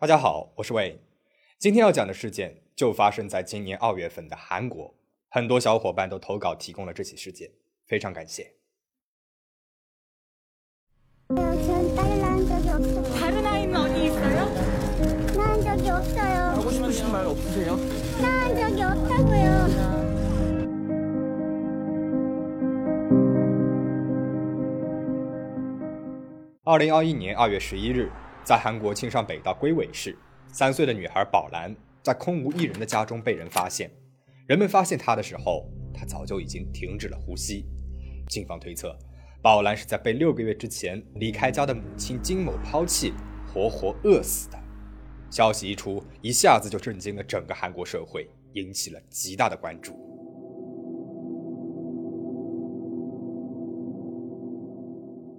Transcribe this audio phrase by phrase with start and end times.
[0.00, 1.00] 大家好，我是魏。
[1.58, 4.94] 今天要讲的事件就发生在今年二月份的韩国，
[5.28, 7.50] 很多小伙伴都投稿提供了这起事件，
[7.84, 8.52] 非常感谢。
[26.62, 28.12] 二零二一年二月十一日，
[28.48, 30.16] 在韩国庆尚北道龟尾市，
[30.50, 33.90] 三岁的女孩宝兰在空无一人的家中被人发现。
[34.46, 37.66] 人们发现她的时候，她早就已经停止了呼吸。
[38.26, 38.98] 警方推测，
[39.42, 43.12] 宝兰是在被六个月之前离开家的母亲金某抛弃，
[43.52, 44.58] 活活饿死的。
[45.30, 50.07] 消息一出，一下子就震惊了整个韩国社会，引起了极大的关注。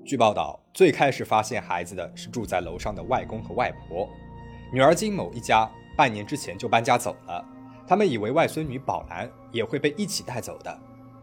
[0.09, 4.10] 据报道，最开始发现孩子的是住在楼上的外公和外婆。
[4.74, 7.46] 女儿金某一家半年之前就搬家走了，
[7.88, 10.79] 他们以为外孙女宝兰也会被一起带走的。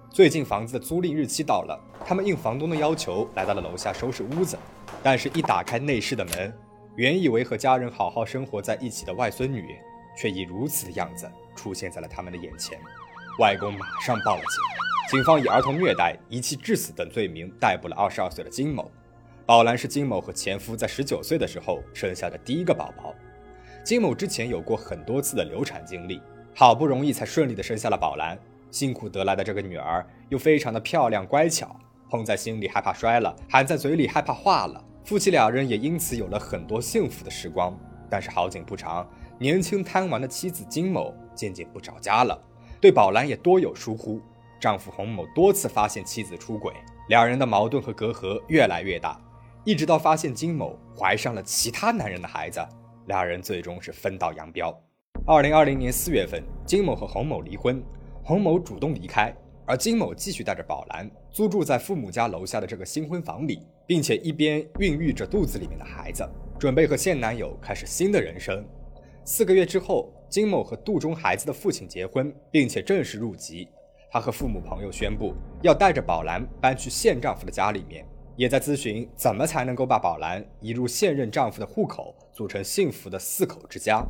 [0.08, 4.56] 最近房子的租赁日期到了，他们应房东的要求来到了楼下收拾屋子。
[5.02, 6.56] 但是，一打开内室的门，
[6.94, 9.76] 原以为和家人好好生活在一起的外孙女，
[10.16, 12.78] 却以如此的样子出现在了他们的眼前。
[13.40, 18.90] 外公马上报了警，警方以儿童虐待、遗弃致死等罪名逮捕了二十二岁的金某。
[19.46, 23.14] 宝兰是金某和前夫在十九岁的时候生下的第一个宝宝。
[23.84, 26.20] 金某之前有过很多次的流产经历，
[26.56, 28.36] 好不容易才顺利的生下了宝兰。
[28.72, 31.78] 辛苦得来的这个女儿又非常的漂亮乖巧，
[32.10, 34.84] 捧在心里害怕摔了，含在嘴里害怕化了。
[35.04, 37.78] 夫妻两人也因此有了很多幸福的时光。
[38.10, 42.36] 但是好景不长，年轻贪玩的妻子金某渐渐不着家了，
[42.80, 44.20] 对宝兰也多有疏忽。
[44.58, 46.72] 丈夫洪某多次发现妻子出轨，
[47.08, 49.20] 两人的矛盾和隔阂越来越大，
[49.64, 52.66] 一直到发现金某怀上了其他男人的孩子，
[53.06, 54.74] 两人最终是分道扬镳。
[55.26, 57.82] 二零二零年四月份，金某和洪某离婚。
[58.22, 59.32] 洪某主动离开，
[59.64, 66.28] 而金某继续带着宝兰租住在父母家楼下的这个新婚房里，并且一边孕育着肚子里面的孩子，
[66.58, 68.66] 准备和现男友开始新的人生。
[69.24, 73.68] 四个月之后，金某和肚中孩子的父亲结婚，并且正式入籍。
[74.10, 78.06] 他和父母朋友宣布要带着宝兰搬去现丈夫的家里面，
[78.36, 84.04] 也在咨询怎么才能够把宝兰移入现任丈夫的户口，组成幸福的四口之家。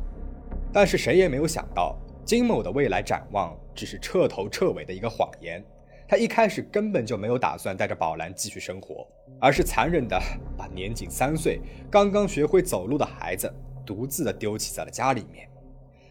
[0.71, 1.95] 但是谁也没有想到。
[2.25, 5.63] 金某的未来展望只是彻头彻尾的一个谎言。
[6.09, 9.07] 他一开始根本就没有打算带着宝兰继续生活，
[9.39, 10.21] 而是残忍的
[10.57, 13.49] 把年仅三岁、刚刚学会走路的孩子
[13.85, 15.47] 独自的丢弃在了家里面。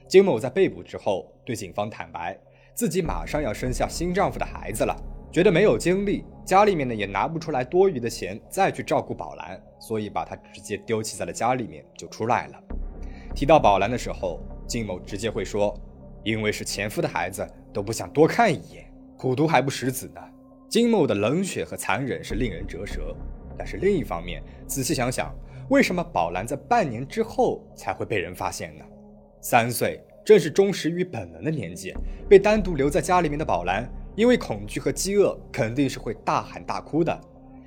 [0.09, 2.39] 金某在被捕之后对警方坦白，
[2.77, 4.95] 自己马上要生下新丈夫的孩子了，
[5.33, 12.63] 觉得没有精力，家里面呢也拿不出来多余的钱再去照顾宝兰，所以把她直接丢弃在了家里面就出来了。
[13.35, 15.75] 提到宝兰的时候，金某直接会说。
[16.23, 20.21] 因为是前夫的孩子，都不想多看一眼，苦读还不识子呢。
[20.69, 23.17] 金某的冷血和残忍是令人折舌。
[23.57, 25.33] 但是另一方面，仔细想想，
[25.71, 28.85] 为什么宝兰在半年之后才会被人发现呢？
[29.41, 31.95] 三岁正是忠实于本能的年纪，
[32.29, 37.17] 被单独留在家里面的宝兰，因为恐惧和饥饿，肯定是会大喊大哭的。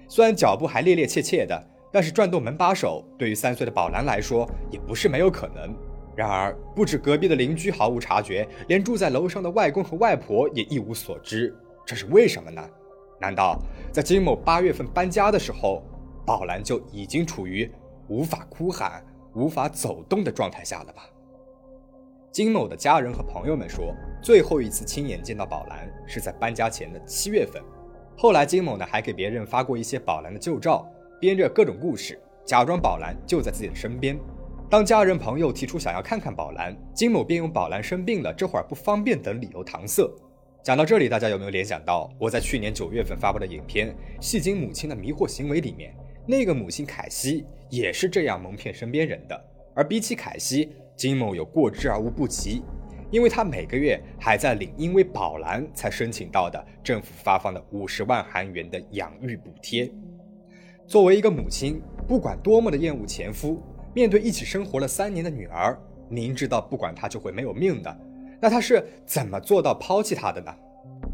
[0.10, 5.74] 虽然脚步还趔趔趄趄的，但是转动门把手，对于三岁的宝兰来说，也不是没有可能。
[6.18, 11.56] 然而，不止隔壁的邻居毫无察觉，连住在楼上的外公和外婆也一无所知。
[11.86, 12.62] 这是为什么呢？
[13.22, 13.58] 难道
[13.90, 15.82] 在金某八月份搬家的时候，
[16.26, 17.72] 宝兰就已经处于
[18.10, 19.02] 无法哭喊、
[19.34, 21.10] 无法走动的状态下了吧？
[22.32, 27.62] 金某的家人和朋友们说，最后一次亲眼见到宝兰是在搬家前的七月份。
[28.16, 30.88] 后来，金某呢还给别人发过一些宝兰的旧照，
[31.20, 34.20] 编着各种故事，假装宝兰就在自己的身边。
[34.70, 40.08] 当家人朋友提出想要看看宝兰，金某便用宝兰生病了，这会儿不方便等理由搪塞。
[40.62, 43.90] 讲到这里，大家有没有联想到我在去年九月份发布的影片
[44.22, 45.96] 《戏精母亲的迷惑行为》里面，
[46.28, 49.46] 那个母亲凯西也是这样蒙骗身边人的？
[49.74, 52.62] 而比起凯西，金某有过之而无不及，
[53.10, 59.90] 因为他每个月还在领因为宝兰才申请到的政府发放的五十万韩元的养育补贴。
[60.86, 63.64] 作为一个母亲，不管多么的厌恶前夫。
[63.92, 65.76] 面对一起生活了三年的女儿，
[66.10, 67.98] 明知道不管她就会没有命的，
[68.42, 70.54] 那她是怎么做到抛弃她的呢？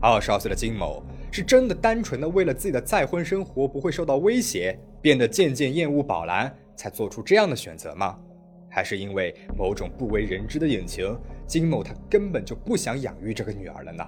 [0.02, 8.20] 二十二岁的金某是真的单纯的为了自己的再婚生活不会受到威胁，变得渐渐厌恶宝兰，才做出这样的选择吗？
[8.76, 11.18] 还是因为某种不为人知的隐情，
[11.48, 14.06] 金某他根本就不想养育这个女儿了呢？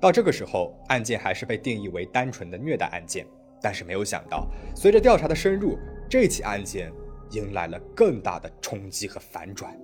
[0.00, 3.26] 到这个时候，案件还是被定义为单纯的虐待案件，
[3.60, 5.76] 但是没有想到，随着调查的深入，
[6.08, 6.92] 这起案件。
[7.32, 9.78] 迎来了更大的冲击和反转。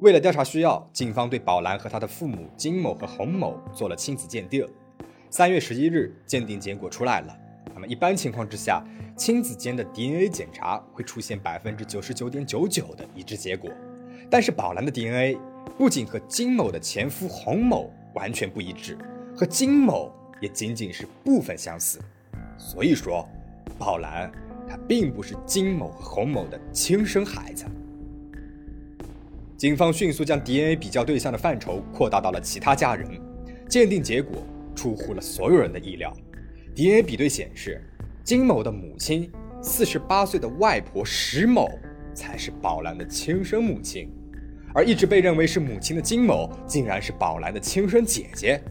[0.00, 4.66] 为了调查需要，警方对宝兰和她的父母金某和洪某做了亲子鉴定。
[5.28, 7.36] 三月十一日，鉴定结果出来了。
[7.86, 8.82] 一般情况之下，
[9.16, 13.70] 亲子间的 DNA 检查会出现百分之九十九点九九的一致结果。
[14.30, 15.38] 但是宝兰的 DNA
[15.76, 18.96] 不仅和金某的前夫洪某完全不一致，
[19.36, 21.98] 和金某也仅仅是部分相似。
[22.56, 23.28] 所以说，
[23.78, 24.30] 宝兰
[24.68, 27.64] 她并不是金某和洪某的亲生孩子。
[29.56, 33.20] 警方迅速将 DNA 比较对象的范畴扩大到了其他家人，
[33.68, 34.42] 鉴定结果
[34.74, 36.14] 出乎了所有人的意料。
[36.74, 37.82] DNA 比对显示，
[38.22, 39.30] 金某的母亲
[39.60, 41.68] 四十八岁的外婆石某
[42.14, 44.08] 才是宝兰的亲生母亲，
[44.72, 48.62] 而一直被认为是母亲的金某竟然是宝兰的亲生姐姐。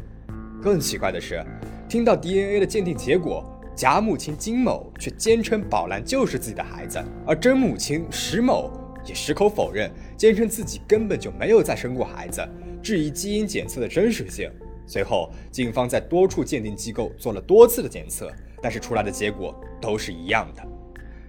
[0.62, 1.44] 更奇怪的是，
[1.90, 3.44] 听到 DNA 的鉴定结果，
[3.76, 8.72] 假母亲金某却坚称宝兰就是自己的孩子，而真母亲石某。
[9.06, 12.48] 也矢口否认，坚称自己根本就没有再生过孩子，
[12.84, 14.52] 质疑基因检测的真实性。
[14.90, 20.68] 随后，警方在多处鉴定机构做了多次的检测，但是出来的结果都是一样的：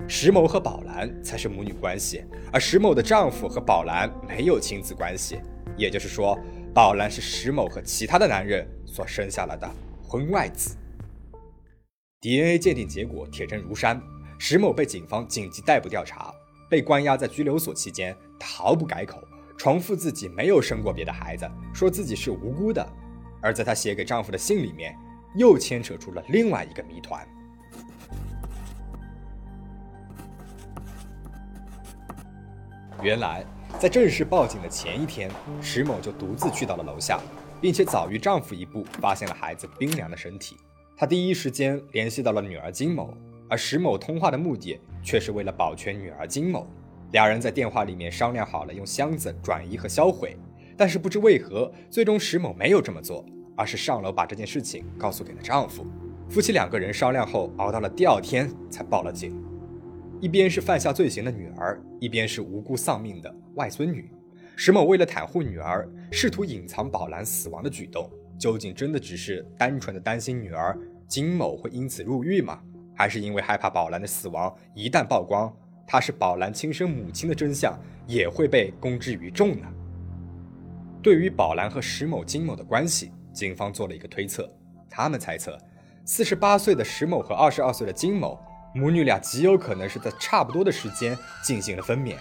[0.08, 5.38] 石某和宝兰才是母女关系，而石某的丈夫和宝兰没有亲子关系。
[5.76, 6.38] 也就是说，
[6.72, 9.70] 宝兰是石某和其他的男人所生下来的
[10.02, 10.74] 婚外子。
[12.22, 14.00] DNA 鉴定结果铁证如山，
[14.38, 16.34] 石某被警方紧急逮捕调查。
[16.70, 19.20] 被关押在拘留所期间，她毫不改口，
[19.58, 22.86] 重复自己没有生过别的孩子，说自己是无辜的。
[23.40, 24.96] 而在她写给丈夫的信里面，
[25.34, 27.26] 又牵扯出了另外一个谜团。
[33.02, 33.44] 原来，
[33.78, 37.18] 在正式报警的前一天，石某就独自去到了楼下，
[37.60, 40.56] 并且早于丈夫一步发现了孩子冰凉的身体。
[40.96, 43.14] 她第一时间联系到了女儿金某。
[43.52, 46.68] 而石某通话的目的却是为了保全女儿金某，
[47.10, 50.36] 俩人在电话里面商量好了用箱子转移和销毁，
[50.80, 53.22] 但是不知为何，最终石某没有这么做，
[53.54, 55.86] 而是上楼把这件事情告诉给了丈夫。
[56.26, 59.38] 夫妻两个人商量后，熬到了第二天才报了警。
[60.22, 64.10] 一边是犯下罪行的女儿，一边是无辜丧命的外孙女。
[64.56, 70.74] 石某为了袒护女儿，试图隐藏宝兰死亡的举动，究竟真的只是单纯的担心女儿
[71.06, 72.58] 金某会因此入狱吗？
[72.96, 75.54] 还是因为害怕宝兰的死亡一旦曝光，
[75.86, 79.66] 她是宝兰亲生母亲的真相也会被公之于众呢？
[81.02, 84.50] 对于宝兰和石某、金某的关系，警方做了一个推测。
[84.90, 85.56] 他们猜测，
[86.04, 88.38] 四十八岁的石某和二十二岁的金某
[88.74, 92.16] 母女俩极有可能是在差不多的时间进行了分娩，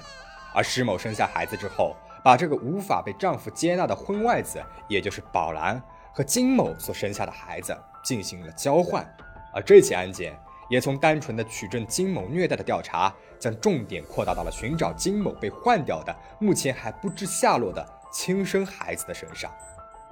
[0.53, 1.93] 而石某生下孩子之后，
[2.23, 5.81] 把这个无法被丈夫接纳的婚外子，也就是宝兰
[6.13, 9.05] 和金某所生下的孩子进行了交换，
[9.53, 10.33] 而这起案件。
[10.69, 19.51] 也从单纯的取证金某虐待的调查，将重点扩大到了寻找金某被换掉的、目前还不知下落的亲生孩子的身上。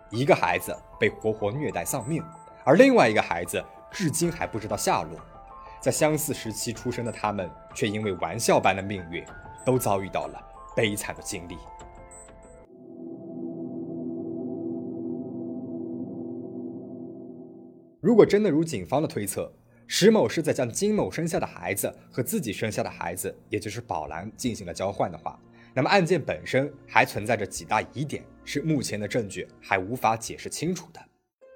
[0.09, 2.23] 一个孩子被活活虐待丧命，
[2.63, 5.19] 而另外一个孩子至今还不知道下落。
[5.81, 9.23] 在相似时期出生的他们，却因为玩笑般的命运，
[9.65, 10.41] 都遭遇到了
[10.75, 11.57] 悲惨的经历。
[17.99, 19.51] 如果真的如警方的推测，
[19.85, 25.37] 石某是在将金某生下的孩子和自己生下的孩子，也就是宝兰进行了交换的话，
[25.77, 30.99] 那么案件本身还存在着几大疑点，是目前的证据还无法解释清楚的。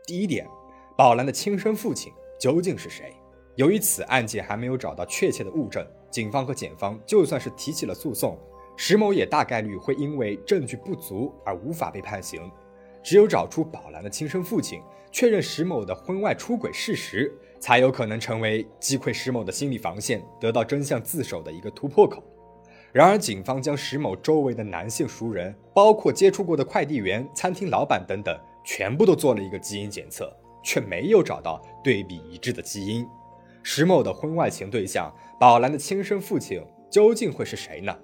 [0.05, 0.47] 第一点，
[0.95, 3.15] 宝兰的亲生父亲究竟是谁？
[3.55, 8.37] 由于此案件还没有找到确切的物证，警方和检方就算是提起了诉讼，
[8.77, 12.47] 石某也大概率会因为证据不足而无法被判刑。
[13.01, 17.35] 只有找出宝兰的亲生父亲，确认石某的婚外出轨事实。
[17.59, 22.23] 才有可能成为击溃石某的心理防线，得到真相自首的一个突破口。
[22.93, 30.29] 然而，警方将石某周围的男性熟人，包括接触过的快递员、餐厅老板等等，全部都做了一个基因检测，
[30.61, 33.07] 却没有找到对比一致的基因。
[33.63, 37.95] 石某的婚外情对象宝兰的亲生父亲究竟会是谁呢？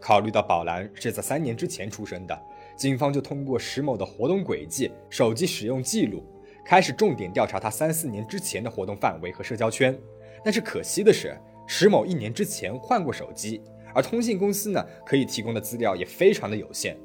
[0.00, 2.42] 考虑到宝兰是在三年之前出生的，
[2.76, 6.24] 警方就通过石某的活动轨迹、手机使用记录。
[6.64, 9.98] 开始重点调查他三四年之前的活动范围和社交圈，
[10.42, 13.60] 但是可惜的是，石某一年之前换过手机，
[13.94, 16.96] 而通信公司呢可以提供的资料也非常的有限。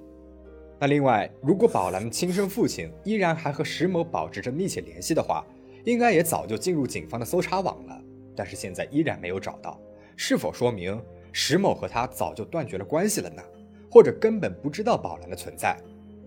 [0.80, 5.46] 那另外，如果宝兰的亲生父亲依然还和石某保持着密切联系的话，
[5.86, 8.02] 应该也早就进入警方的搜查网了，
[8.36, 9.80] 但是现在依然没有找到，
[10.18, 11.02] 是否说明
[11.32, 13.42] 石某和他早就断绝了关系了呢？
[13.90, 15.78] 或者根本不知道宝兰的存在？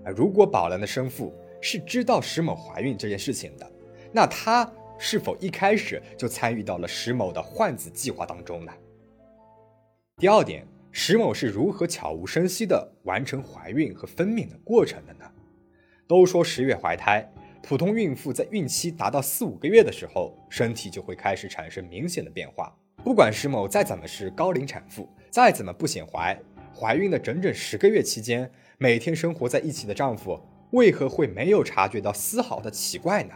[0.04, 3.70] 而如果宝兰的生父，是知道石某怀孕这件事情的，
[4.12, 8.72] 那他是否一开始就参与到了石某的换子计划当中呢？
[10.20, 15.24] 第二点，石某是如何悄无声息地完成怀孕和分娩的过程的呢？
[16.08, 17.24] 都说十月怀胎，
[17.62, 22.76] 普通孕妇在孕期达到四五个月的时候，身体就会开始产生明显的变化。
[23.04, 26.36] 不管石某再怎么是高龄产妇，再怎么不显怀，
[26.76, 30.40] 怀孕的整整十个月期间，每天生活在一起的丈夫。
[30.72, 33.34] 为何会没有察觉到丝毫的奇怪呢？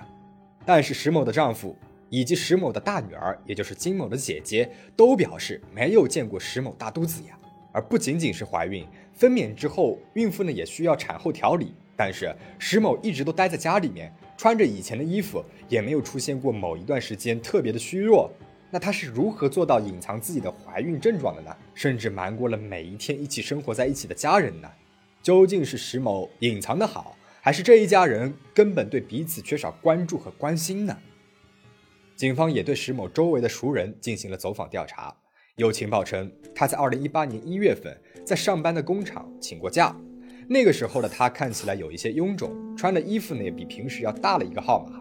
[0.67, 1.77] 但是石某的丈夫
[2.13, 7.39] 以及石某的大女儿，也就是金某的姐姐，都表示没有见过石某大肚子呀。
[7.73, 11.73] 而不仅仅是怀孕，分娩之后，孕妇呢也需要产后调理。
[11.97, 18.31] 但是石某一直都待在家里面，穿着以前的衣服，也没有出现过某一段时间特别的虚弱。
[18.71, 21.57] 那她是如何做到隐藏自己的怀孕症状的呢？
[21.73, 24.71] 甚至瞒过了每一天一起生活在一起的家人呢？
[25.23, 27.17] 究竟是石某隐藏的好？
[27.41, 30.95] 还是这一家人根本对彼此缺少关注和关心呢？
[32.17, 35.15] 警方也对石某周围的熟人进行了走访调查，
[35.57, 39.97] 有情报称他在二零一八年一月份在上班的工厂请过假，
[40.49, 45.01] 那个时候的他看起来有一些臃肿，穿的衣服呢也比平时要大了一个号码。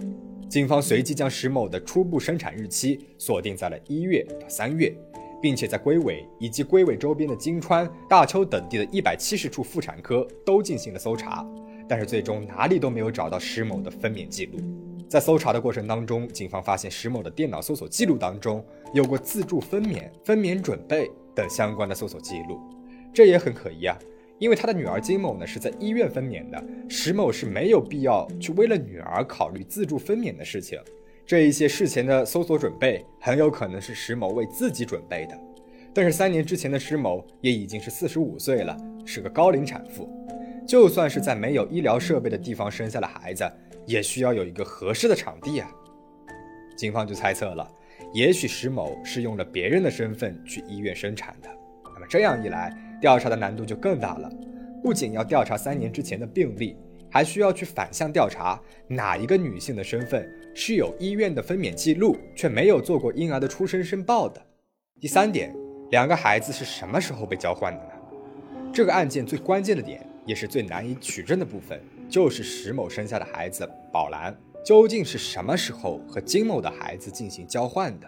[0.50, 4.94] 警方随即将石某的初步生产日期锁定在了一月到三月，
[5.41, 11.46] 并且在龟尾以及龟尾周边的金川、大邱等地的一百七十处妇产科都进行了搜查。
[11.91, 14.57] 但是最终哪里都没有找到石某的分娩记录。
[15.10, 22.62] 在搜查的过程当中，警方发现石某的电脑搜索记录当中有过自助分娩、分娩准备等相关的搜索记录，
[23.13, 24.00] 这也很可疑啊。
[24.39, 30.79] 因为他的女儿金某呢是在医院分娩的，石某是没有必要去为了女儿考虑自助分娩的事情。
[31.25, 35.38] 这一些事前的搜索准备很有可能是石某为自己准备的。
[35.93, 40.10] 但是三年之前的石某也已经是四十五岁了，是个高龄产妇。
[40.68, 43.50] 就算是在没有医疗设备的地方生下了孩子，
[43.86, 45.70] 也需要有一个合适的场地啊。
[46.77, 47.70] 警方就猜测了，
[48.13, 51.50] 也许石某是用了别人的身份去医院生产的。
[51.94, 54.32] 那么这样一来，调查的难度就更大了。
[54.82, 56.77] 不仅要调查三年之前的病例，
[57.10, 64.41] 还需要去反向调查哪一个女性的身份是有医院的分娩记录，却没有做过婴儿的出生申报的。
[65.00, 65.56] 第三点，
[65.91, 67.91] 两个孩子是什么时候被交换的呢？
[68.74, 70.03] 这个案件最关键的点。
[70.25, 78.08] 也是最难以取证的部分，就是石某生下的孩子宝兰究竟是什么时候和金某的孩子进行交换的？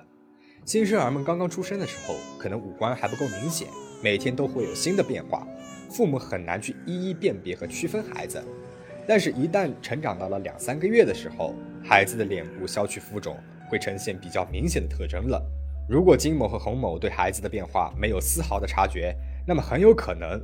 [0.66, 3.68] 新生儿们刚刚出生的时候，可能五官还不够明显，
[4.02, 5.48] 每天都会有新的变化，
[5.90, 8.42] 父母很难去一一辨别和区分孩子。
[9.06, 11.54] 但是，一旦成长到了两三个月的时候，
[11.84, 13.38] 孩子的脸部消去浮肿，
[13.70, 15.44] 会呈现比较明显的特征了。
[15.90, 19.14] 如果金某和洪某对孩子的变化没有丝毫的察觉，
[19.46, 20.42] 那么很有可能。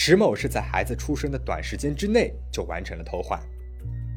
[0.00, 3.36] 石某是在孩子出生的短时间之内就完成了偷换。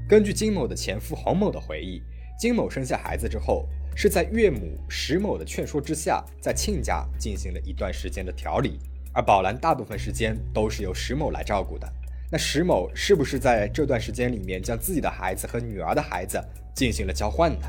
[0.07, 1.99] 根据金某的前夫洪某的回忆，
[2.39, 8.77] 金某生下孩子之后，是在岳母石某的劝说之下，在亲家进行了一段时间的调理，
[9.11, 11.93] 而宝兰大部分时间都是由石某来照顾的。
[12.31, 16.39] 那石某是不是在这段时间里面将自己的孩子和女儿的孩子
[16.75, 17.67] 进行了交换呢？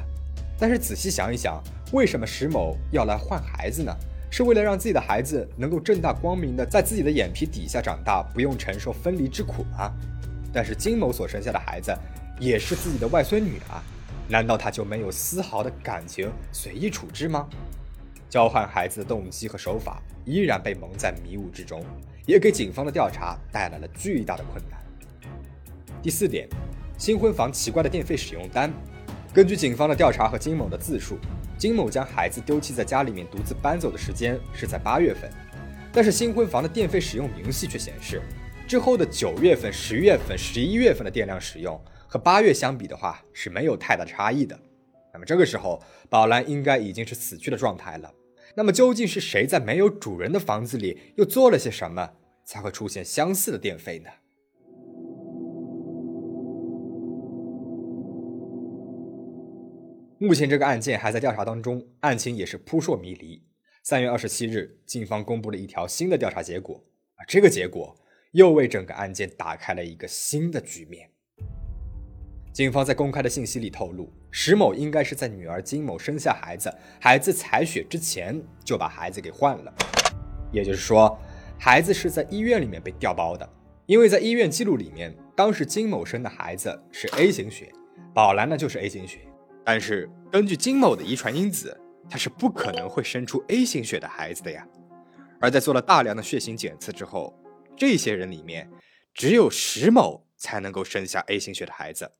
[0.58, 1.64] 但是仔细想一想，
[1.94, 3.96] 为什么石某要来换孩子呢？
[4.32, 9.92] 是为了让自己的孩子能够正大光明的在自己的眼皮底下长大，不用承受分离之苦吗？
[10.50, 11.94] 但是金某所生下的孩子
[12.40, 13.84] 也是自己的外孙女啊，
[14.28, 17.46] 难道他就没有丝毫的感情随意处置吗？
[18.30, 21.84] 交换孩子的动机和手法依然被蒙在迷雾之中，
[22.24, 24.80] 也给警方的调查带来了巨大的困难。
[26.00, 26.48] 第四点，
[26.96, 28.72] 新婚房奇怪的电费使用单，
[29.34, 31.18] 根据警方的调查和金某的自述。
[31.62, 35.30] 金某将孩子丢弃在家里面独自搬走的时间是在八月份，
[35.92, 38.20] 但是新婚房的电费使用明细却显示，
[38.66, 44.58] 之后的九月份、十月份、十一月份的电量使用和八月相比的话是没有太大差异的。
[45.12, 48.12] 那么这个时候，宝兰应该已经是死去的状态了。
[48.56, 52.10] 那么究竟是谁在没有主人的房子里又做了些什么，
[52.44, 54.10] 才会出现相似的电费呢？
[60.24, 63.42] 目前这个案件还在调查当中，案情也是扑朔迷离。
[63.82, 66.80] 三月二十七日，警方公布了一条新的调查结果，
[67.16, 67.92] 而这个结果
[68.30, 71.10] 又为整个案件打开了一个新的局面。
[72.52, 79.74] 警方在公开的信息里透露，石某应该是在女儿金某生下孩子、孩子采血之前就把孩子给换了，
[80.52, 81.18] 也就是说，
[81.58, 83.48] 孩子是在医院里面被调包的。
[83.86, 87.72] 因为在医院记录里面，当时金某生的孩子是 A 型血，
[88.14, 89.18] 宝兰呢就是 A 型血。
[89.64, 91.78] 但是根据金某的遗传因子，
[92.10, 94.66] 他是不可能会生出 A 型血的孩子的呀。
[95.40, 97.36] 而在做了大量的血型检测之后，
[97.76, 98.70] 这些人里面
[99.14, 102.10] 只有石某才能够生下 A 型血的孩子。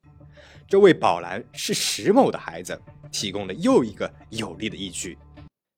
[0.68, 2.80] 这位宝兰是石某的孩子，
[3.10, 5.18] 提供了又一个有力的依据。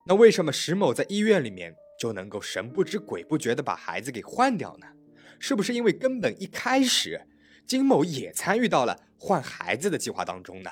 [0.07, 4.87] 那为什么石某在医院里面就能够神不知鬼不觉地把孩子给换掉呢？
[5.39, 7.27] 是不是因为根本一开始
[7.67, 10.71] 金某也参与到了换孩子的计划当中呢？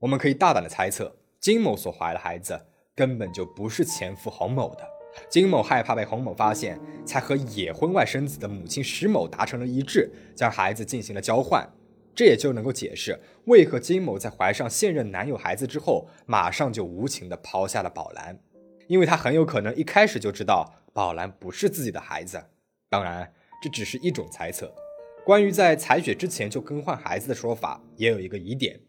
[0.00, 2.58] 我们可以大胆的猜测，金某所怀的孩子
[2.94, 4.88] 根本就不是前夫洪某的。
[5.28, 11.68] 金某害怕被洪某发现，才和野婚外生子的母亲石某达成了一致，将孩子进行了交换。
[12.14, 18.38] 这也就能够解释为何金某在怀上现任男友孩子之后，马上就无情的抛下了宝兰，
[18.88, 22.42] 因为他很有可能一开始就知道宝兰不是自己的孩子。
[22.88, 23.30] 当然，
[23.62, 24.74] 这只是一种猜测。
[25.26, 28.80] 关于在采血之前就更换孩子的说法，也有一个疑点。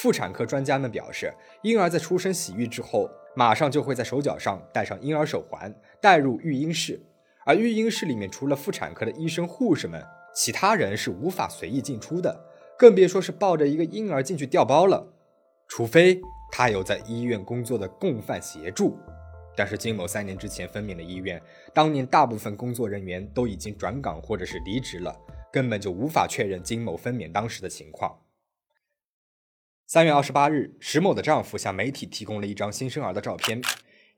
[0.00, 3.10] 妇产科专家们表示，婴儿在出生洗浴之后。
[3.34, 7.00] 马上就会在手脚上戴上婴儿手环，带入育婴室。
[7.44, 12.36] 而育婴室里面除了妇产科的医生、护士们，其他人是无法随意进出的，
[12.76, 15.06] 更别说是抱着一个婴儿进去调包了。
[15.68, 18.98] 除非他有在医院工作的共犯协助。
[19.56, 21.40] 但是金某三年之前分娩的医院，
[21.72, 25.16] 当年大部分工作人员都已经转岗或者是离职了，
[25.52, 28.16] 根本就无法确认金某分娩当时的情况。
[29.90, 33.58] 三月二十八日，石某的丈夫向媒体提供了一张新生儿的照片。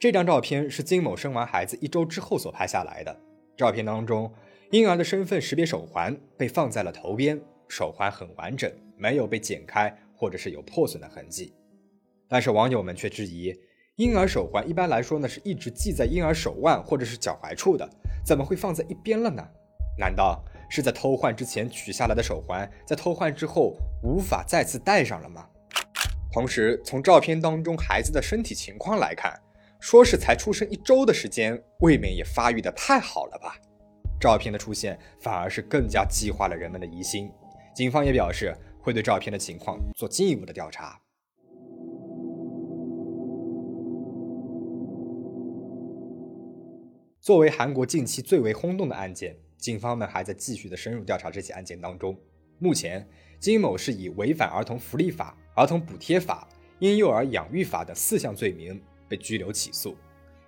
[0.00, 3.16] 这张照片是金某生完孩子一周之后所拍下来的。
[3.56, 4.34] 照片当中，
[4.72, 11.54] 婴儿的身份识别手环被放在了头边，手环很完整，没有被剪开或者是有破损的痕迹。
[12.26, 13.54] 但是网友们却质疑，
[13.94, 17.88] 婴儿手环一般来说呢是一直系在婴儿手腕或者是脚踝处的，
[18.26, 19.46] 怎么会放在一边了呢？
[19.96, 25.46] 难道是在偷换之前取下来的手环，在偷换之后无法再次戴上了吗？
[26.32, 29.36] 同时，从照片当中孩子的身体情况来看，
[29.80, 33.56] 说是才出生一周的时间，未免也发育的太好了吧？
[34.20, 37.28] 照片的出现反而是更加激化了人们的疑心。
[37.74, 41.00] 警方也表示会对照片的情况做进一步的调查。
[47.20, 52.16] 作为韩国近期最为轰动的案件，警方们还在继续的深入调查这起案件当中。
[52.58, 53.08] 目前，
[53.40, 55.36] 金某是以违反儿童福利法。
[55.54, 59.96] 儿童补贴法、婴幼儿养育法等四项罪名被拘留起诉，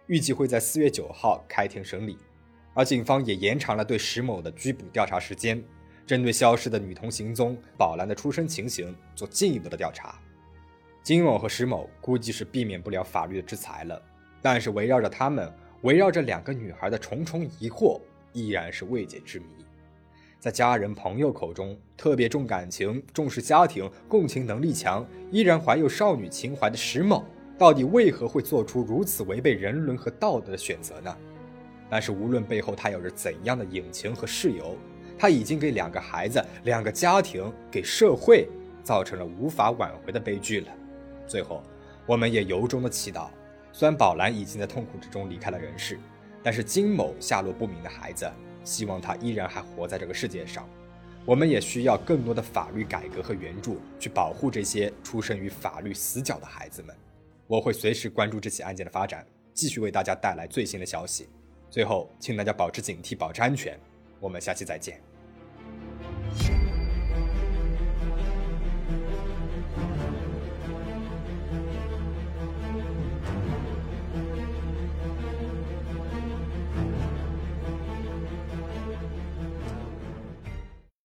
[0.06, 2.16] 预计会在四月九号开庭审理。
[2.74, 5.62] 而警方也延长了对石某的拘捕调查时间，
[6.06, 10.18] 针对消失的女童行踪、宝兰的出生情形做进一步的调查。
[11.02, 14.00] 金某和石某估计是避免不了法律的制裁了，
[14.40, 18.00] 但是围绕着他们、围绕着两个女孩的重重疑惑，
[18.32, 19.46] 依然是未解之谜。
[20.42, 27.24] 在家人朋友口中，特别重感情、重视家庭、共情能力强，依然怀有少女情怀的石某，
[27.56, 31.16] 到底为何会做出如此违背人伦和道德的选择呢？
[31.88, 34.76] 但是无论背后他有着怎样的隐情和事由，
[35.16, 38.48] 他已经给两个孩子、两个家庭、给社会
[38.82, 40.66] 造成了无法挽回的悲剧了。
[41.24, 41.62] 最后，
[42.04, 43.28] 我们也由衷的祈祷，
[43.70, 46.00] 虽然宝兰已经在痛苦之中离开了人世，
[46.42, 48.28] 但是金某下落不明的孩子。
[48.64, 50.68] 希望他依然还活在这个世界上，
[51.24, 56.94] 我们也需要更多的法律改革和援助，去保护这些出生于法律死角的孩子们。
[57.46, 61.28] 我会随时关注这起案件的发展，继续为大家带来最新的消息。
[61.70, 63.78] 最后，请大家保持警惕，保持安全。
[64.20, 65.11] 我们下期再见。